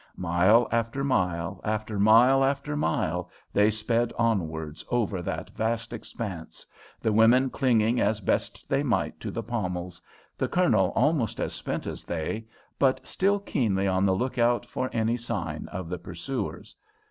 Mile 0.17 0.67
after 0.71 1.03
mile 1.03 1.61
and 1.63 1.87
mile 2.01 2.43
after 2.43 2.75
mile 2.75 3.29
they 3.53 3.69
sped 3.69 4.11
onwards 4.17 4.83
over 4.89 5.21
that 5.21 5.51
vast 5.51 5.93
expanse, 5.93 6.65
the 6.99 7.13
women 7.13 7.51
clinging 7.51 7.99
as 8.01 8.19
best 8.19 8.67
they 8.67 8.81
might 8.81 9.19
to 9.19 9.29
the 9.29 9.43
pommels, 9.43 10.01
the 10.39 10.47
Colonel 10.47 10.91
almost 10.95 11.39
as 11.39 11.53
spent 11.53 11.85
as 11.85 12.03
they, 12.03 12.47
but 12.79 13.05
still 13.05 13.37
keenly 13.39 13.87
on 13.87 14.03
the 14.03 14.15
lookout 14.15 14.65
for 14.65 14.89
any 14.91 15.17
sign 15.17 15.67
of 15.67 15.87
the 15.87 15.99
pursuers. 15.99 16.75